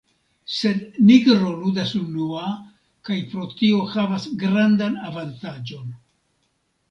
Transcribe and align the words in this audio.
Sed 0.51 0.95
Nigro 1.09 1.49
ludas 1.57 1.91
unua 1.99 2.45
kaj 3.09 3.17
pro 3.33 3.45
tio 3.59 3.83
havas 3.91 4.25
grandan 4.45 4.95
avantaĝon. 5.11 5.93